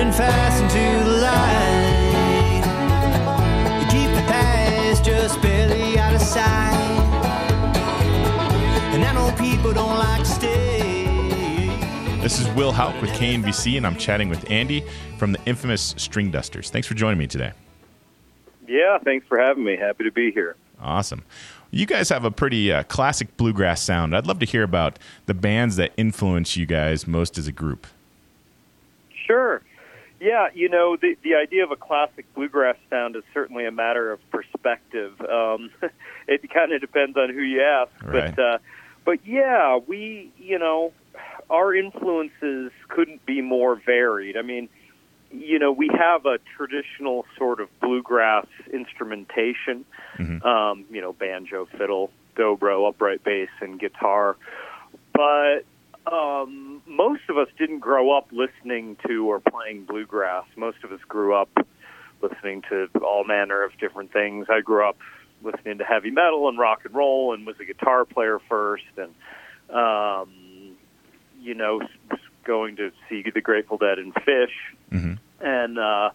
[0.00, 2.62] running fast into the light.
[3.80, 6.72] You keep the past just barely out of sight.
[8.94, 11.68] And I know people don't like to stay.
[12.22, 14.84] This is Will Hauk with KNVC, and I'm chatting with Andy
[15.18, 16.70] from the infamous String Dusters.
[16.70, 17.52] Thanks for joining me today.
[18.66, 19.76] Yeah, thanks for having me.
[19.76, 20.56] Happy to be here.
[20.80, 21.24] Awesome.
[21.70, 24.16] You guys have a pretty uh, classic bluegrass sound.
[24.16, 27.86] I'd love to hear about the bands that influence you guys most as a group.
[29.26, 29.60] Sure.
[30.20, 34.12] Yeah, you know, the the idea of a classic bluegrass sound is certainly a matter
[34.12, 35.18] of perspective.
[35.22, 35.70] Um,
[36.28, 38.34] it kind of depends on who you ask, Right.
[38.36, 38.58] but uh,
[39.04, 40.92] but yeah, we you know,
[41.48, 44.36] our influences couldn't be more varied.
[44.36, 44.68] I mean,
[45.32, 49.84] you know, we have a traditional sort of bluegrass instrumentation.
[50.44, 54.36] Um, you know, banjo, fiddle, dobro, upright bass, and guitar.
[55.14, 55.60] But
[56.06, 60.44] um, most of us didn't grow up listening to or playing bluegrass.
[60.56, 61.48] Most of us grew up
[62.22, 64.46] listening to all manner of different things.
[64.50, 64.96] I grew up
[65.42, 69.14] listening to heavy metal and rock and roll, and was a guitar player first, and
[69.74, 70.76] um,
[71.40, 71.80] you know,
[72.44, 74.48] going to see the Grateful Dead and Phish,
[74.92, 75.18] Mhm.
[75.40, 76.10] and uh,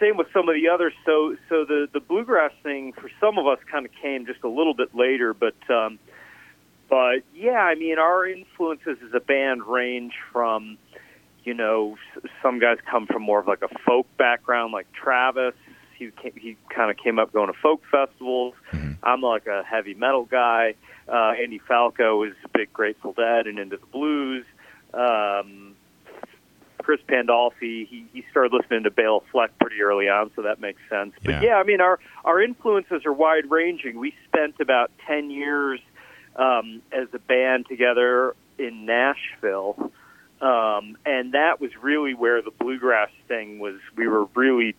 [0.00, 0.92] same with some of the others.
[1.04, 4.48] So, so the the bluegrass thing for some of us kind of came just a
[4.48, 5.54] little bit later, but.
[5.68, 5.98] Um,
[6.90, 10.76] but yeah, I mean, our influences as a band range from,
[11.44, 11.96] you know,
[12.42, 15.54] some guys come from more of like a folk background, like Travis.
[15.96, 18.54] He came, he kind of came up going to folk festivals.
[19.02, 20.74] I'm like a heavy metal guy.
[21.08, 24.44] Uh, Andy Falco is a big Grateful Dead and into the blues.
[24.92, 25.76] Um,
[26.82, 30.80] Chris Pandolfi, he, he started listening to Béla Fleck pretty early on, so that makes
[30.88, 31.12] sense.
[31.22, 31.42] But Yeah.
[31.42, 33.98] yeah, I mean, our our influences are wide ranging.
[33.98, 35.80] We spent about ten years
[36.36, 39.92] um, as a band together in Nashville,
[40.40, 43.76] um, and that was really where the bluegrass thing was.
[43.96, 44.74] We were really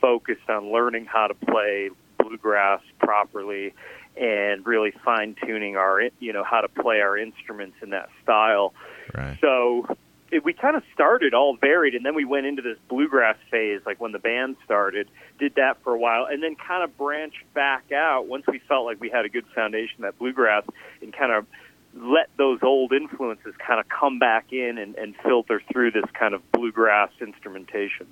[0.00, 3.74] focused on learning how to play bluegrass properly
[4.16, 8.72] and really fine tuning our you know how to play our instruments in that style.
[9.14, 9.38] Right.
[9.40, 9.86] So
[10.30, 13.80] it, we kind of started all varied, and then we went into this bluegrass phase,
[13.84, 15.08] like when the band started.
[15.38, 18.84] Did that for a while, and then kind of branched back out once we felt
[18.86, 20.64] like we had a good foundation that bluegrass,
[21.02, 21.46] and kind of
[21.94, 26.34] let those old influences kind of come back in and, and filter through this kind
[26.34, 28.06] of bluegrass instrumentation.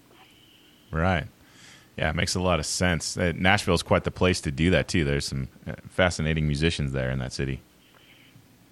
[0.90, 1.26] Right.
[1.96, 3.16] Yeah, it makes a lot of sense.
[3.16, 5.04] Uh, Nashville is quite the place to do that too.
[5.04, 7.60] There's some uh, fascinating musicians there in that city.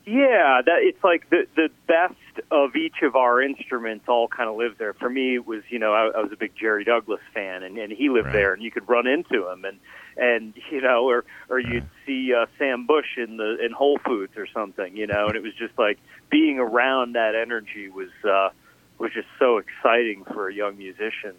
[0.07, 2.15] Yeah, that it's like the the best
[2.53, 4.95] of each of our instruments all kind of live there.
[4.95, 7.77] For me, it was you know I, I was a big Jerry Douglas fan, and,
[7.77, 8.33] and he lived Right.
[8.33, 9.81] there, and you could run into him, and
[10.17, 14.35] and you know, or or you'd see uh, Sam Bush in the in Whole Foods
[14.37, 15.99] or something, you know, and it was just like
[16.31, 18.51] being around that energy was uh,
[19.01, 21.35] was just so exciting for a young musician,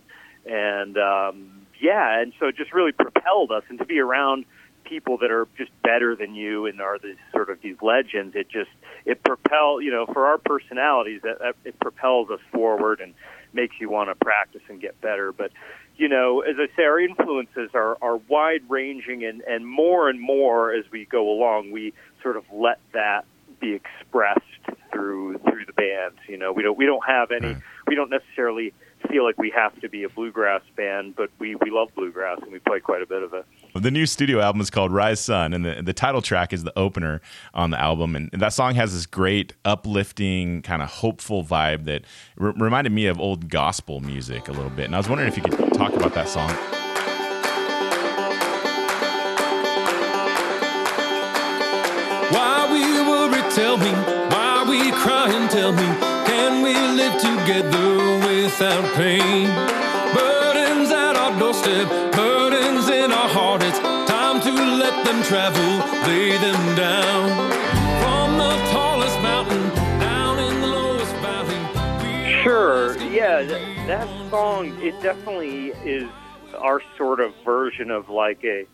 [0.45, 4.43] and um, yeah, and so it just really propelled us, and to be around
[4.87, 8.47] people that are just better than you and are these sort of these legends it
[8.49, 8.69] just
[9.05, 13.13] it propel you know for our personalities that, that it propels us forward and
[13.53, 15.31] makes you want to practice and get better.
[15.31, 15.51] But
[15.97, 20.21] you know as i say our influences are are wide ranging and and more and
[20.21, 23.25] more as we go along we sort of let that
[23.59, 24.41] be expressed
[24.91, 26.51] through through the band you know.
[26.51, 27.55] We don't we don't have any
[27.87, 28.73] we don't necessarily
[29.09, 32.51] feel like we have to be a bluegrass band but we we love bluegrass and
[32.51, 35.53] we play quite a bit of it The new studio album is called Rise Sun,
[35.53, 37.21] and the, the title track is the opener
[37.53, 38.15] on the album.
[38.15, 42.03] And that song has this great, uplifting, kind of hopeful vibe that
[42.37, 44.85] re- reminded me of old gospel music a little bit.
[44.85, 46.49] And I was wondering if you could talk about that song.
[52.33, 53.91] Why we worry, tell me.
[54.31, 56.16] Why we cry and tell me.
[56.67, 57.95] Can we live together
[58.27, 59.47] without pain?
[60.13, 63.63] Burdens at our doorstep, burdens in our heart.
[63.63, 65.63] It's time to let them travel,
[66.05, 67.29] lay them down.
[68.01, 69.69] From the tallest mountain,
[70.01, 71.55] down in the lowest valley.
[72.03, 72.97] we Sure.
[72.97, 76.09] Yeah, th- that song it definitely is
[76.57, 78.67] our sort of version of like a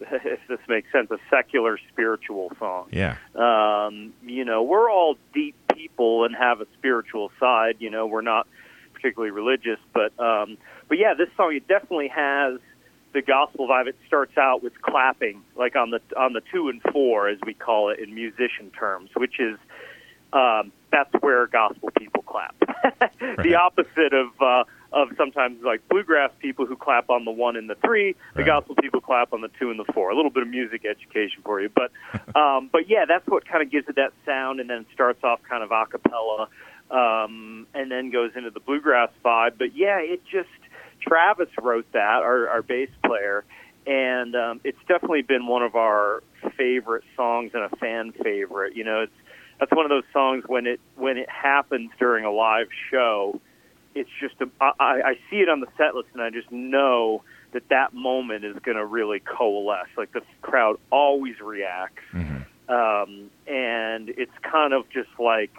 [0.00, 2.88] if this makes sense, a secular spiritual song.
[2.90, 3.16] Yeah.
[3.34, 7.76] Um, you know, we're all deep people and have a spiritual side.
[7.78, 8.46] You know, we're not
[8.94, 12.60] particularly religious, but um, but yeah, this song it definitely has
[13.12, 13.88] the gospel vibe.
[13.88, 17.54] It starts out with clapping, like on the on the two and four, as we
[17.54, 19.58] call it in musician terms, which is
[20.32, 22.54] um, that's where gospel people clap.
[23.42, 27.70] The opposite of uh, of sometimes like bluegrass people who clap on the one and
[27.70, 28.14] the three.
[28.34, 28.46] The Right.
[28.46, 30.10] gospel people clap on the two and the four.
[30.10, 31.92] A little bit of music education for you, but
[32.36, 35.40] um, but yeah, that's what kind of gives it that sound, and then starts off
[35.48, 36.48] kind of a cappella.
[36.90, 39.52] um, and then goes into the bluegrass vibe.
[39.58, 40.48] But yeah, it just
[41.00, 43.44] Travis wrote that, our, our bass player,
[43.86, 46.22] and um, it's definitely been one of our
[46.56, 48.74] favorite songs and a fan favorite.
[48.74, 49.12] You know, it's
[49.60, 53.40] that's one of those songs when it when it happens during a live show.
[54.00, 57.22] It's just a, I, I see it on the set list and I just know
[57.52, 59.88] that that moment is going to really coalesce.
[59.96, 62.72] Like the crowd always reacts, Mm-hmm.
[62.72, 65.52] um, and it's kind of just like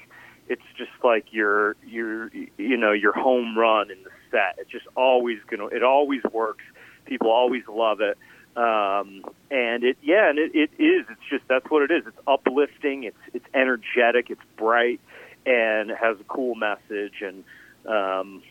[0.47, 4.55] it's just like your your you know your home run in the set.
[4.57, 6.63] It's just always gonna it always works.
[7.05, 8.17] People always love it,
[8.57, 11.05] um, and it yeah, and it, it is.
[11.09, 12.03] It's just that's what it is.
[12.07, 13.03] It's uplifting.
[13.03, 14.29] It's it's energetic.
[14.29, 14.99] It's bright,
[15.45, 17.21] and it has a cool message.
[17.21, 17.43] And
[17.85, 18.41] um,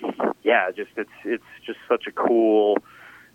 [0.43, 2.79] yeah, just it's it's just such a cool.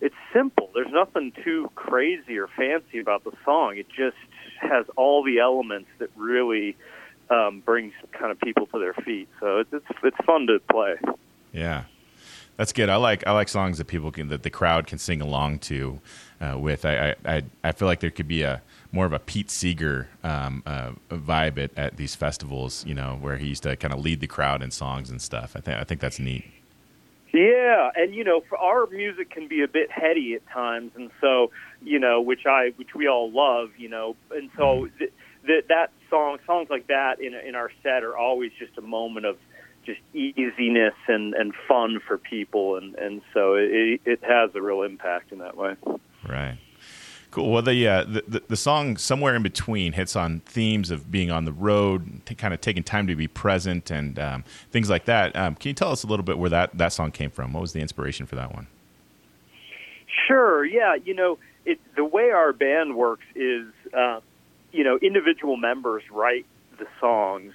[0.02, 0.70] It's simple.
[0.74, 3.78] There's nothing too crazy or fancy about the song.
[3.78, 4.18] It just
[4.60, 6.76] has all the elements that really
[7.30, 9.30] um, brings kind of people to their feet.
[9.40, 10.96] So it's it's, it's fun to play.
[11.54, 11.84] Yeah,
[12.58, 12.90] that's good.
[12.90, 16.02] I like I like songs that people can that the crowd can sing along to
[16.42, 16.84] uh, with.
[16.86, 18.62] I, I- I I feel like there could be a
[18.96, 22.86] more of a Pete Seeger um, uh, vibe at, at these festivals.
[22.88, 25.56] You know, where he used to kind of lead the crowd in songs and stuff.
[25.56, 26.46] I think I think that's neat.
[27.34, 31.52] Yeah, and you know, our music can be a bit heady at times, and so
[31.84, 35.12] you know, which I which we all love, you know, and so th-
[35.46, 39.26] th- that song songs like that in in our set are always just a moment
[39.26, 39.38] of
[39.86, 44.84] just easiness and and fun for people, and and so it it has a real
[44.84, 45.76] impact in that way.
[46.28, 46.58] Right.
[47.32, 47.52] Cool.
[47.52, 51.32] Well, the, uh, the the the song "Somewhere in Between" hits on themes of being
[51.32, 55.06] on the road, t- kind of taking time to be present, and um, things like
[55.06, 55.36] that.
[55.36, 57.52] Um, can you tell us a little bit where that, that song came from?
[57.52, 58.68] What was the inspiration for that one?
[60.28, 60.64] Sure.
[60.64, 60.96] Yeah.
[60.96, 64.22] You know, it, the way our band works is, uh,
[64.72, 66.46] you know, individual members write
[66.78, 67.54] the songs,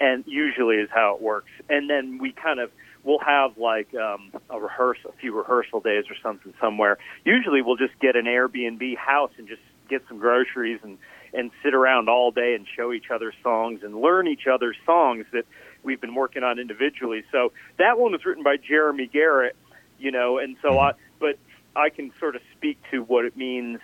[0.00, 1.50] and usually is how it works.
[1.70, 2.70] And then we kind of
[3.04, 6.98] we'll have like um, a rehearsal, a few rehearsal days or something somewhere.
[7.24, 10.98] Usually, we'll just get an Airbnb house and just get some groceries and
[11.34, 15.24] and sit around all day and show each other songs and learn each other's songs
[15.32, 15.46] that
[15.82, 17.24] we've been working on individually.
[17.32, 19.56] So that one was written by Jeremy Garrett,
[19.98, 21.38] you know, and so I but
[21.74, 23.80] I can sort of speak to what it means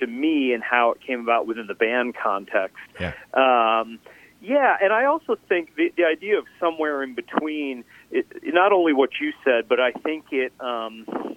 [0.00, 2.76] to me and how it came about within the band context.
[3.00, 3.12] Yeah.
[3.32, 3.98] Um,
[4.40, 8.92] yeah, and I also think the, the idea of somewhere in between, it, not only
[8.92, 11.36] what you said, but I think it um,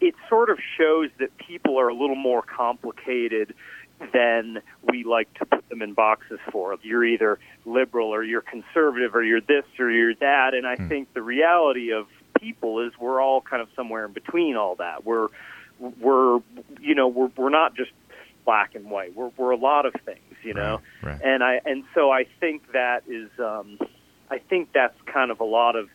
[0.00, 3.54] it sort of shows that people are a little more complicated
[4.12, 4.60] than
[4.90, 6.76] we like to put them in boxes for.
[6.82, 11.14] You're either liberal or you're conservative or you're this or you're that, and I think
[11.14, 12.06] the reality of
[12.40, 15.04] people is we're all kind of somewhere in between all that.
[15.04, 15.28] We're
[15.78, 16.40] we're
[16.80, 17.92] you know we're we're not just
[18.44, 19.14] black and white.
[19.14, 20.80] We're we're a lot of things, you know.
[21.02, 21.20] Right, right.
[21.22, 23.78] And I and so I think that is um
[24.30, 25.88] I think that's kind of a lot of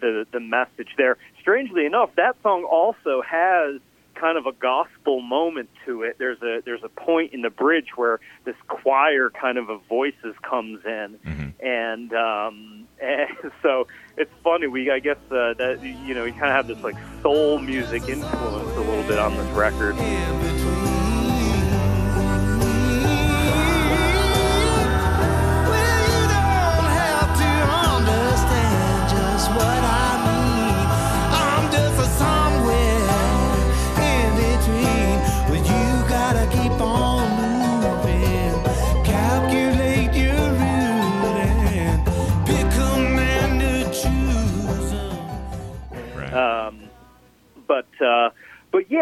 [0.00, 1.16] the the message there.
[1.40, 3.80] Strangely enough, that song also has
[4.14, 6.16] kind of a gospel moment to it.
[6.18, 10.34] There's a there's a point in the bridge where this choir kind of of voices
[10.42, 11.18] comes in,
[11.60, 13.86] and um, and so
[14.16, 14.66] it's funny.
[14.66, 18.08] We I guess uh, that you know you kind of have this like soul music
[18.08, 19.96] influence a little bit on this record.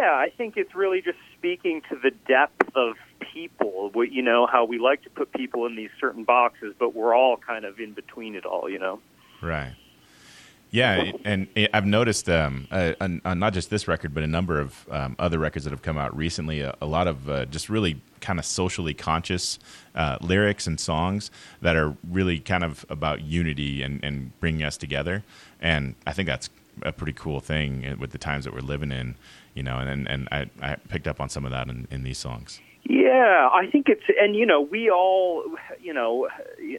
[0.09, 2.95] Yeah, I think it's really just speaking to the depth of
[3.33, 3.93] people.
[4.11, 7.37] You know how we like to put people in these certain boxes, but we're all
[7.37, 8.69] kind of in between it all.
[8.69, 9.01] You know.
[9.43, 9.75] Right.
[10.71, 14.87] Yeah, and I've noticed um, uh, on not just this record, but a number of
[14.91, 16.61] um, other records that have come out recently.
[16.61, 19.59] A, a lot of uh, just really kind of socially conscious
[19.95, 21.31] uh, lyrics and songs
[21.63, 25.25] that are really kind of about unity and, and bringing us together.
[25.59, 26.51] And I think that's
[26.83, 29.17] a pretty cool thing with the times that we're living in,
[29.55, 29.79] you know.
[29.79, 32.61] And and I, I picked up on some of that in, in these songs.
[32.85, 35.45] Yeah, I think it's, and you know, we all,
[35.81, 36.29] you know,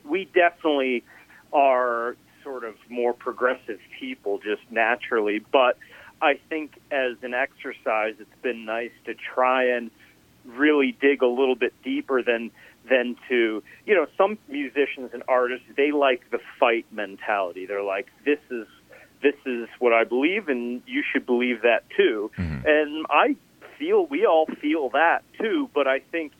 [0.03, 1.03] we definitely
[1.53, 5.77] are sort of more progressive people just naturally, but
[6.21, 9.91] I think as an exercise, it's been nice to try and
[10.45, 12.51] really dig a little bit deeper than
[12.89, 18.07] than to you know some musicians and artists they like the fight mentality they're like
[18.25, 18.65] this is
[19.21, 22.31] this is what I believe and you should believe that too
[22.65, 23.35] and I
[23.77, 26.33] feel we all feel that too but I think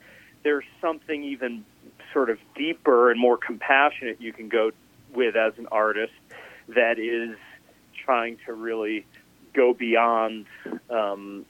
[0.43, 1.65] there's something even
[2.13, 4.71] sort of deeper and more compassionate you can go
[5.13, 6.13] with as an artist
[6.69, 7.37] that is
[8.05, 9.05] trying to really
[9.53, 10.45] go beyond
[10.89, 11.45] um,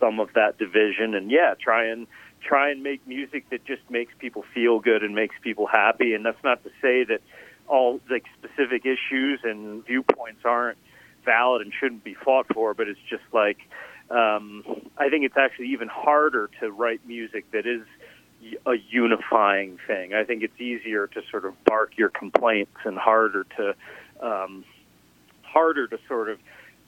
[0.00, 2.06] some of that division and yeah, try and
[2.40, 6.14] try and make music that just makes people feel good and makes people happy.
[6.14, 7.20] And that's not to say that
[7.68, 10.78] all like specific issues and viewpoints aren't
[11.24, 13.58] valid and shouldn't be fought for, but it's just like
[14.10, 14.64] um,
[14.96, 17.82] I think it's actually even harder to write music that is
[18.66, 20.14] a unifying thing.
[20.14, 23.74] I think it's easier to sort of bark your complaints and harder to
[24.20, 24.64] um,
[25.42, 26.38] harder to sort of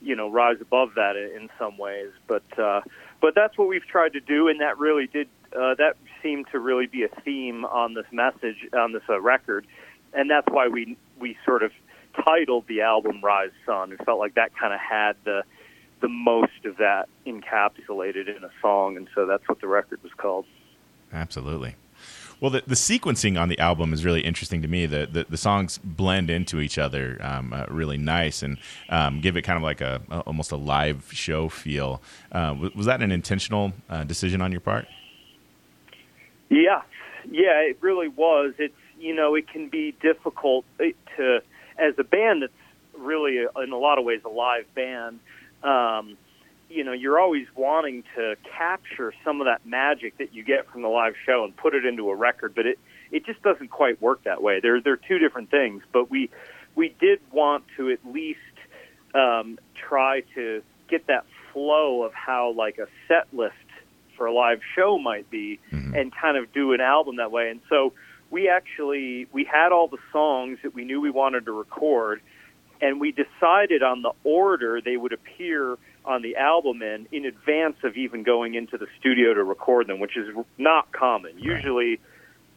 [0.01, 2.09] you know rise above that in some ways.
[2.27, 2.81] But uh,
[3.21, 6.59] but that's what we've tried to do, and that really did uh, that seemed to
[6.59, 9.67] really be a theme on this message on this uh, record,
[10.13, 11.71] and that's why we we sort of
[12.25, 15.43] titled the album "Rise Sun." It felt like that kind of had the
[16.01, 20.11] the most of that encapsulated in a song, and so that's what the record was
[20.17, 20.45] called.
[21.13, 21.75] Absolutely.
[22.39, 24.87] Well, the, the sequencing on the album is really interesting to me.
[24.87, 28.57] The the, the songs blend into each other um, uh, really nice and
[28.89, 32.01] um, give it kind of like a, a, almost a live show feel.
[32.31, 34.87] Uh, was, was, that an intentional uh, decision on your part?
[36.49, 36.81] Yeah,
[37.29, 38.55] yeah, it really was.
[38.57, 40.85] It's you know it can be difficult uh,
[41.17, 41.41] to
[41.77, 42.53] as a band that's
[42.97, 45.19] really in a lot of ways a live band.
[45.63, 46.17] Um,
[46.71, 50.81] you know you're always wanting to capture some of that magic that you get from
[50.81, 52.79] the live show and put it into a record but it
[53.11, 56.29] it just doesn't quite work that way they're they're two different things but we
[56.75, 58.39] we did want to at least
[59.13, 63.55] um, try to get that flow of how like a set list
[64.15, 65.93] for a live show might be mm-hmm.
[65.93, 67.91] and kind of do an album that way and so
[68.31, 72.21] we actually we had all the songs that we knew we wanted to record
[72.81, 77.75] and we decided on the order they would appear on the album in in advance
[77.83, 81.37] of even going into the studio to record them, which is not common.
[81.37, 81.99] Usually,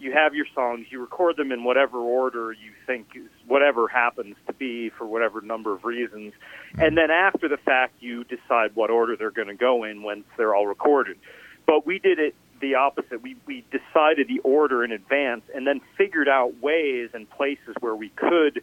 [0.00, 4.36] you have your songs, you record them in whatever order you think is whatever happens
[4.46, 6.80] to be for whatever number of reasons, mm-hmm.
[6.80, 10.24] and then after the fact, you decide what order they're going to go in once
[10.36, 11.18] they're all recorded.
[11.66, 13.22] But we did it the opposite.
[13.22, 17.94] We we decided the order in advance, and then figured out ways and places where
[17.94, 18.62] we could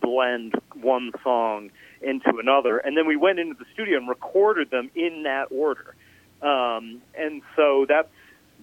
[0.00, 1.70] blend one song
[2.02, 2.78] into another.
[2.78, 5.94] And then we went into the studio and recorded them in that order.
[6.42, 8.08] Um, and so that's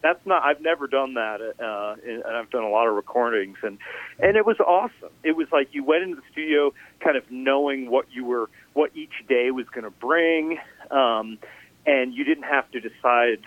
[0.01, 3.77] that's not I've never done that uh and I've done a lot of recordings and
[4.19, 5.13] and it was awesome.
[5.23, 8.95] It was like you went into the studio kind of knowing what you were what
[8.95, 10.57] each day was going to bring
[10.89, 11.37] um
[11.85, 13.39] and you didn't have to decide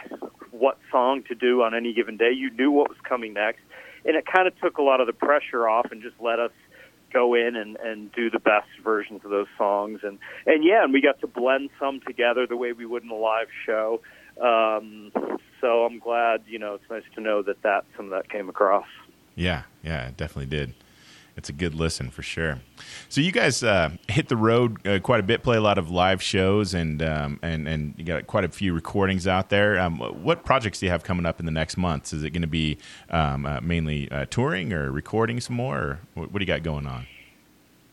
[0.59, 2.31] what song to do on any given day.
[2.33, 3.61] You knew what was coming next.
[4.05, 6.53] And it kind of took a lot of the pressure off and just let us
[7.13, 10.01] go in and, and do the best versions of those songs.
[10.03, 13.11] And and yeah and we got to blend some together the way we would in
[13.11, 14.01] a live show.
[14.41, 15.13] Um,
[15.61, 18.49] so I'm glad you know it's nice to know that that some of that came
[18.49, 18.87] across.
[19.37, 20.75] Yeah yeah it definitely did
[21.37, 22.61] it's a good listen for sure.
[23.09, 25.91] So you guys uh, hit the road uh, quite a bit, play a lot of
[25.91, 29.79] live shows, and um, and and you got quite a few recordings out there.
[29.79, 32.13] Um, what projects do you have coming up in the next months?
[32.13, 32.79] Is it going to be
[33.11, 36.63] um, uh, mainly uh, touring or recording some more, or what, what do you got
[36.63, 37.07] going on?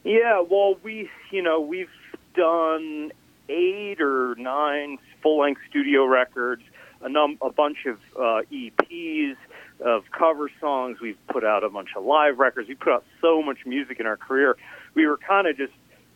[0.03, 1.89] Yeah, well, we you know we've
[2.36, 3.12] done
[3.50, 6.63] eight or nine full length studio records,
[7.03, 9.36] a num a bunch of uh, EPs
[9.79, 11.00] of cover songs.
[11.01, 12.67] We've put out a bunch of live records.
[12.67, 14.58] We put out so much music in our career.
[14.93, 15.74] We were kind of just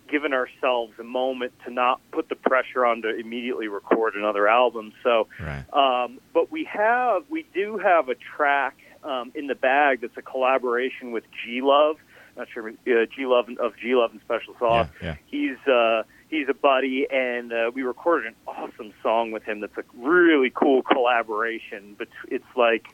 [0.09, 4.93] giving ourselves a moment to not put the pressure on to immediately record another album.
[5.03, 5.65] So, right.
[5.73, 10.21] um, but we have, we do have a track um, in the bag that's a
[10.21, 11.97] collaboration with G Love.
[12.37, 14.89] Not sure, uh, G Love of G Love and Special Sauce.
[15.01, 15.15] Yeah, yeah.
[15.25, 19.59] He's uh, he's a buddy, and uh, we recorded an awesome song with him.
[19.59, 21.95] That's a really cool collaboration.
[21.97, 22.87] But it's like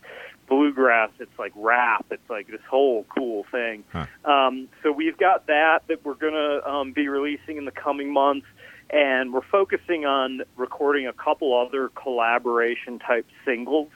[0.48, 3.84] bluegrass, it's like rap, it's like this whole cool thing.
[3.92, 4.06] Huh.
[4.26, 8.12] Um, so we've got that that we're going to um, be releasing in the coming
[8.12, 8.48] months,
[8.90, 13.90] and we're focusing on recording a couple other collaboration type singles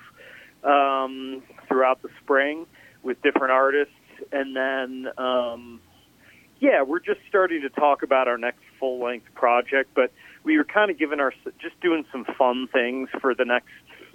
[0.63, 2.65] um, throughout the spring
[3.03, 3.93] with different artists,
[4.31, 5.81] and then um,
[6.59, 10.11] yeah, we're just starting to talk about our next full length project, but
[10.43, 13.69] we were kind of giving our just doing some fun things for the next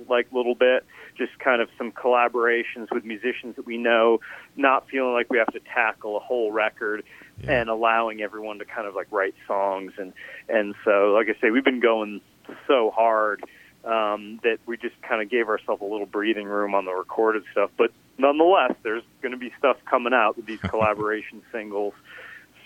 [0.09, 0.87] like little bit,
[1.17, 4.21] just kind of some collaborations with musicians that we know,
[4.57, 7.05] not feeling like we have to tackle a whole record
[7.43, 7.61] yeah.
[7.61, 10.13] and allowing everyone to kind of like write songs and
[10.49, 12.21] and so like I say, we've been going
[12.67, 13.43] so hard
[13.85, 17.45] um, that we just kind of gave ourselves a little breathing room on the recorded
[17.53, 17.71] stuff.
[17.77, 21.95] But nonetheless, there's going to be stuff coming out with these collaboration singles.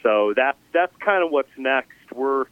[0.04, 1.90] So that that's kind of what's next.
[2.14, 2.44] We're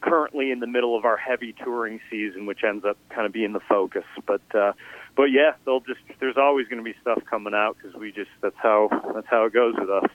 [0.00, 3.52] currently in the middle of our heavy touring season, which ends up kind of being
[3.52, 4.04] the focus.
[4.26, 4.72] But uh,
[5.16, 8.30] but yeah, they'll just there's always going to be stuff coming out because we just
[8.40, 10.08] that's how that's how it goes with us.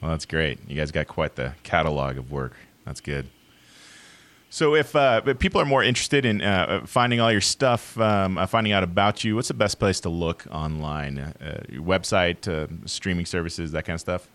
[0.00, 0.58] Well, that's great.
[0.68, 2.54] You guys got quite the catalog of work.
[2.84, 3.28] That's good.
[4.48, 8.38] So, if, uh, if people are more interested in uh, finding all your stuff, um,
[8.38, 11.18] uh, finding out about you, what's the best place to look online?
[11.18, 14.28] Uh, your website, uh, streaming services, that kind of stuff.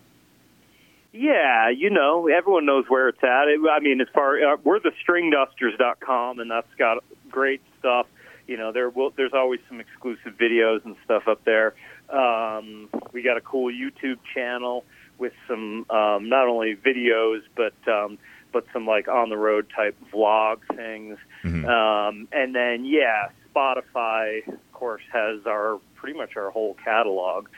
[1.12, 3.48] Yeah, you know, everyone knows where it's at.
[3.48, 8.06] It, I mean, as far uh, we're the stringdusters.com, and that's got great stuff.
[8.46, 11.74] You know, there will there's always some exclusive videos and stuff up there.
[12.08, 14.84] Um, we got a cool YouTube channel
[15.18, 18.18] with some um, not only videos but um,
[18.52, 21.18] but some like on the road type vlog things.
[21.44, 21.66] Mhm.
[21.68, 27.48] Um, and then yeah, Spotify of course has our pretty much our whole catalog,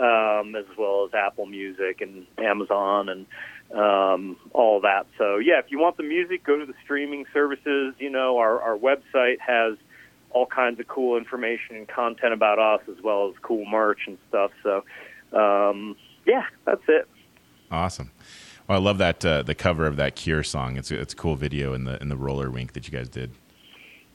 [0.00, 3.26] um, as well as Apple Music and Amazon and
[3.78, 5.06] um, all that.
[5.18, 7.94] So yeah, if you want the music, go to the streaming services.
[7.98, 9.76] You know, our our website has
[10.30, 14.16] all kinds of cool information and content about us, as well as cool merch and
[14.28, 14.50] stuff.
[14.62, 14.84] So
[15.36, 17.08] um, yeah, that's it.
[17.70, 18.10] Awesome.
[18.66, 20.76] Well, I love that uh, the cover of that Cure song.
[20.76, 23.08] It's a, it's a cool video in the in the roller rink that you guys
[23.08, 23.32] did.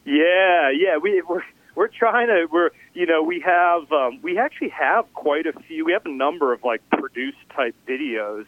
[0.05, 1.43] Yeah, yeah, we we're
[1.75, 5.85] we're trying to we're you know we have um, we actually have quite a few.
[5.85, 8.45] We have a number of like produced type videos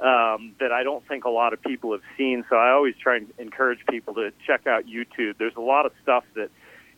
[0.00, 2.44] um, that I don't think a lot of people have seen.
[2.48, 5.38] So I always try and encourage people to check out YouTube.
[5.38, 6.50] There's a lot of stuff that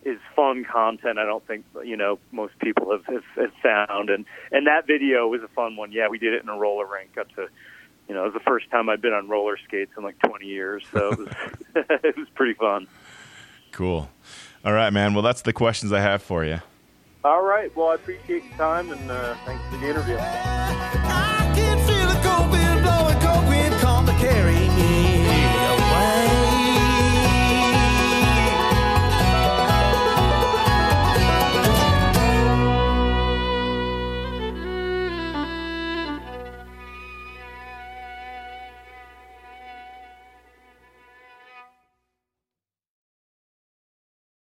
[0.04, 1.18] is fun content.
[1.18, 5.28] I don't think you know most people have, have, have found, and and that video
[5.28, 5.92] was a fun one.
[5.92, 7.14] Yeah, we did it in a roller rink.
[7.14, 7.49] Got to
[8.10, 10.44] you know, it was the first time I'd been on roller skates in like 20
[10.44, 11.28] years, so it was
[12.02, 12.88] it was pretty fun.
[13.70, 14.10] Cool.
[14.64, 15.14] All right, man.
[15.14, 16.60] Well, that's the questions I have for you.
[17.24, 17.74] All right.
[17.76, 20.16] Well, I appreciate your time and uh, thanks for the interview.
[20.18, 21.89] I can